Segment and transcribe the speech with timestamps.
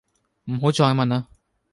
[0.45, 1.27] 唔好再問呀